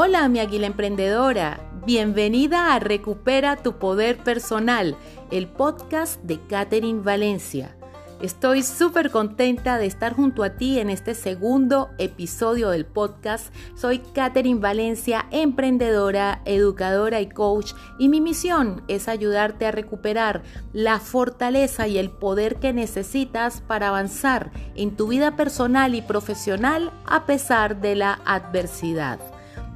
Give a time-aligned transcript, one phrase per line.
[0.00, 4.96] Hola mi águila emprendedora, bienvenida a Recupera tu Poder Personal,
[5.32, 7.76] el podcast de Catherine Valencia.
[8.22, 13.52] Estoy súper contenta de estar junto a ti en este segundo episodio del podcast.
[13.74, 21.00] Soy Catherine Valencia, emprendedora, educadora y coach, y mi misión es ayudarte a recuperar la
[21.00, 27.26] fortaleza y el poder que necesitas para avanzar en tu vida personal y profesional a
[27.26, 29.18] pesar de la adversidad.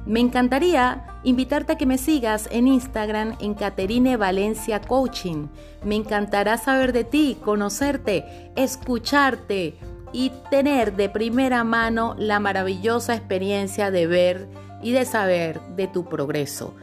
[0.05, 5.47] Me encantaría invitarte a que me sigas en Instagram en Caterine Valencia Coaching.
[5.85, 9.77] Me encantará saber de ti, conocerte, escucharte
[10.11, 14.47] y tener de primera mano la maravillosa experiencia de ver
[14.81, 16.75] y de saber de tu progreso.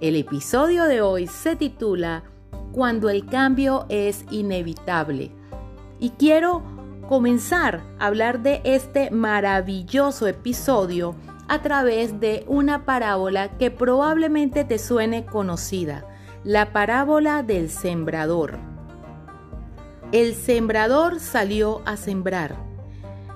[0.00, 2.24] El episodio de hoy se titula
[2.72, 5.30] Cuando el cambio es inevitable.
[6.00, 6.64] Y quiero
[7.08, 11.14] comenzar a hablar de este maravilloso episodio
[11.48, 16.06] a través de una parábola que probablemente te suene conocida,
[16.42, 18.58] la parábola del sembrador.
[20.12, 22.56] El sembrador salió a sembrar.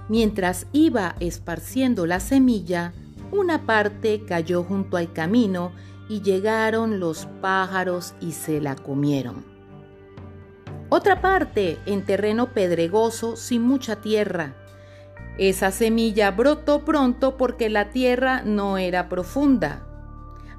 [0.09, 2.93] Mientras iba esparciendo la semilla,
[3.31, 5.73] una parte cayó junto al camino
[6.09, 9.45] y llegaron los pájaros y se la comieron.
[10.89, 14.55] Otra parte en terreno pedregoso sin mucha tierra
[15.39, 19.85] esa semilla brotó pronto porque la tierra no era profunda.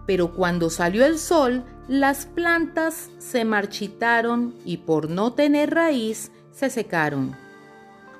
[0.05, 6.69] Pero cuando salió el sol, las plantas se marchitaron y por no tener raíz se
[6.69, 7.36] secaron.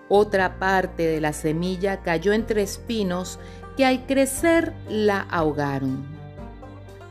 [0.10, 3.40] Otra parte de la semilla cayó entre espinos
[3.78, 6.06] que al crecer la ahogaron.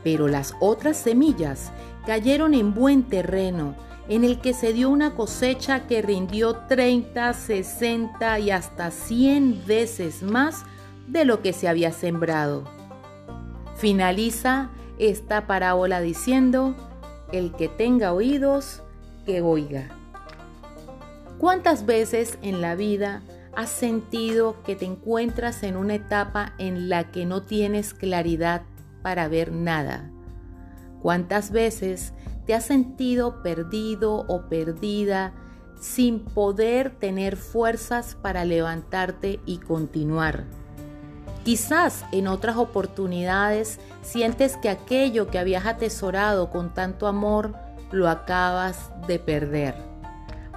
[0.03, 1.71] Pero las otras semillas
[2.05, 3.75] cayeron en buen terreno
[4.09, 10.23] en el que se dio una cosecha que rindió 30, 60 y hasta 100 veces
[10.23, 10.65] más
[11.07, 12.63] de lo que se había sembrado.
[13.75, 16.75] Finaliza esta parábola diciendo,
[17.31, 18.81] el que tenga oídos,
[19.25, 19.89] que oiga.
[21.37, 23.21] ¿Cuántas veces en la vida
[23.55, 28.63] has sentido que te encuentras en una etapa en la que no tienes claridad
[29.03, 30.09] para ver nada?
[31.01, 32.13] ¿Cuántas veces
[32.49, 35.33] ¿Te has sentido perdido o perdida
[35.79, 40.45] sin poder tener fuerzas para levantarte y continuar?
[41.45, 47.53] Quizás en otras oportunidades sientes que aquello que habías atesorado con tanto amor
[47.91, 49.75] lo acabas de perder.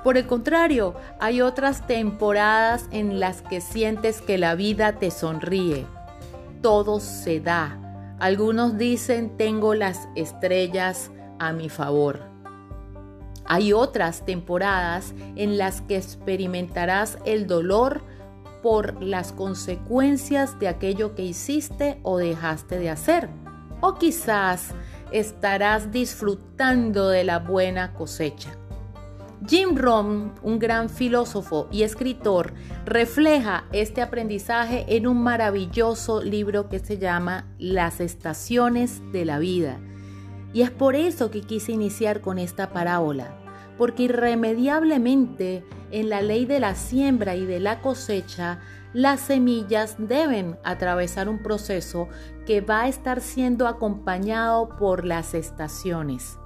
[0.03, 5.84] Por el contrario, hay otras temporadas en las que sientes que la vida te sonríe.
[6.62, 8.16] Todo se da.
[8.19, 11.10] Algunos dicen tengo las estrellas
[11.42, 12.20] a mi favor.
[13.44, 18.03] Hay otras temporadas en las que experimentarás el dolor
[18.62, 23.28] por las consecuencias de aquello que hiciste o dejaste de hacer.
[23.80, 24.69] O quizás
[25.10, 28.56] estarás disfrutando de la buena cosecha.
[29.44, 32.54] Jim Rohn, un gran filósofo y escritor,
[32.86, 39.80] refleja este aprendizaje en un maravilloso libro que se llama Las estaciones de la vida
[40.53, 43.35] y es por eso que quise iniciar con esta parábola,
[43.79, 48.61] porque irremediablemente en la ley de la siembra y de la cosecha,
[48.93, 52.09] las semillas deben atravesar un proceso
[52.47, 56.39] que va a estar siendo acompañado por las estaciones.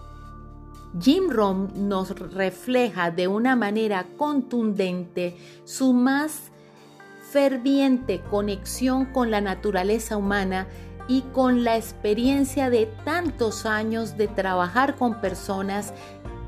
[1.01, 6.53] Jim Rohn nos refleja de una manera contundente su más
[7.31, 10.69] ferviente conexión con la naturaleza humana
[11.09, 15.93] y con la experiencia de tantos años de trabajar con personas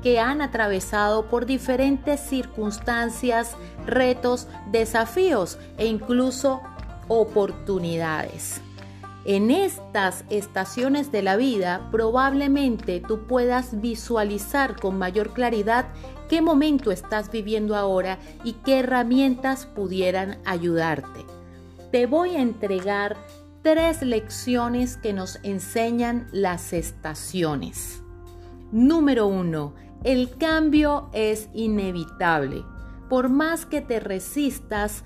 [0.01, 3.55] que han atravesado por diferentes circunstancias,
[3.85, 6.61] retos, desafíos e incluso
[7.07, 8.61] oportunidades.
[9.25, 15.87] En estas estaciones de la vida probablemente tú puedas visualizar con mayor claridad
[16.29, 21.25] qué momento estás viviendo ahora y qué herramientas pudieran ayudarte.
[21.91, 23.17] Te voy a entregar
[23.61, 28.01] tres lecciones que nos enseñan las estaciones.
[28.71, 29.73] Número uno,
[30.03, 32.63] el cambio es inevitable.
[33.09, 35.03] Por más que te resistas,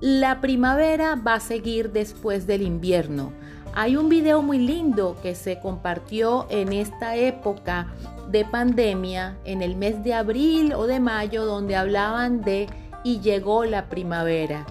[0.00, 3.32] la primavera va a seguir después del invierno.
[3.74, 7.94] Hay un video muy lindo que se compartió en esta época
[8.30, 12.66] de pandemia, en el mes de abril o de mayo, donde hablaban de
[13.04, 14.66] y llegó la primavera.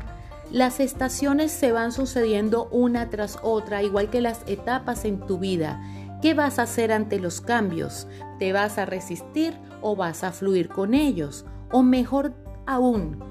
[0.51, 5.81] Las estaciones se van sucediendo una tras otra, igual que las etapas en tu vida.
[6.21, 8.07] ¿Qué vas a hacer ante los cambios?
[8.39, 11.45] ¿Te vas a resistir o vas a fluir con ellos?
[11.71, 12.33] O mejor
[12.65, 13.21] aún,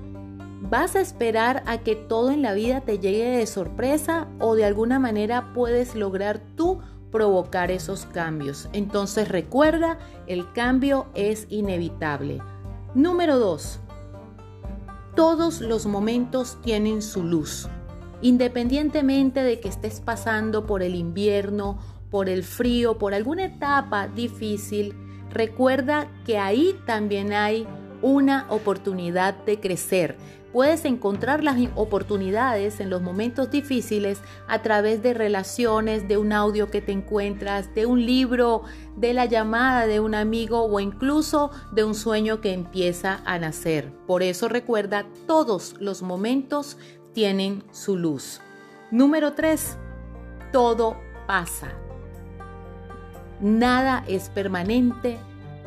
[0.68, 4.64] ¿Vas a esperar a que todo en la vida te llegue de sorpresa o de
[4.64, 6.80] alguna manera puedes lograr tú
[7.12, 8.68] provocar esos cambios?
[8.72, 12.40] Entonces recuerda, el cambio es inevitable.
[12.94, 13.80] Número 2.
[15.16, 17.70] Todos los momentos tienen su luz.
[18.20, 21.78] Independientemente de que estés pasando por el invierno,
[22.10, 24.94] por el frío, por alguna etapa difícil,
[25.30, 27.66] recuerda que ahí también hay
[28.06, 30.16] una oportunidad de crecer.
[30.52, 36.70] Puedes encontrar las oportunidades en los momentos difíciles a través de relaciones, de un audio
[36.70, 38.62] que te encuentras, de un libro,
[38.94, 43.92] de la llamada de un amigo o incluso de un sueño que empieza a nacer.
[44.06, 46.78] Por eso recuerda, todos los momentos
[47.12, 48.40] tienen su luz.
[48.92, 49.76] Número 3.
[50.52, 51.72] Todo pasa.
[53.40, 55.18] Nada es permanente,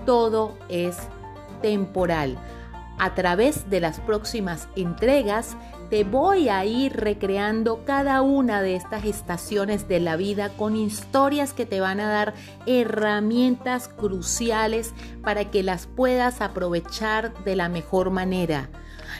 [0.05, 0.95] todo es
[1.61, 2.37] temporal.
[2.97, 5.55] A través de las próximas entregas
[5.89, 11.53] te voy a ir recreando cada una de estas estaciones de la vida con historias
[11.53, 12.33] que te van a dar
[12.67, 18.69] herramientas cruciales para que las puedas aprovechar de la mejor manera.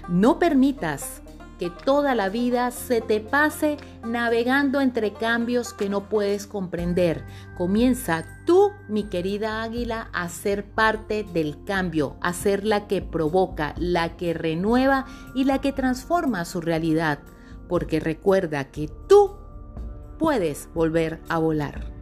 [0.10, 1.22] No permitas
[1.60, 7.24] que toda la vida se te pase navegando entre cambios que no puedes comprender.
[7.58, 13.76] Comienza tú, mi querida águila, a ser parte del cambio, a ser la que provoca,
[13.78, 17.20] la que renueva y la que transforma su realidad.
[17.68, 19.36] Porque recuerda que tú
[20.18, 21.99] puedes volver a volar.